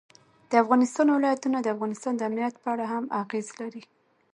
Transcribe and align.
د 0.49 0.51
افغانستان 0.63 1.07
ولايتونه 1.11 1.57
د 1.61 1.67
افغانستان 1.75 2.13
د 2.15 2.21
امنیت 2.29 2.55
په 2.63 2.67
اړه 2.73 2.85
هم 2.93 3.03
اغېز 3.21 3.47
لري. 3.61 3.83